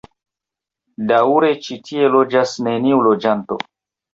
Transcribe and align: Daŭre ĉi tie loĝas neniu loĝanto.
Daŭre 1.11 1.51
ĉi 1.67 1.77
tie 1.91 2.09
loĝas 2.17 2.57
neniu 2.69 3.07
loĝanto. 3.11 3.61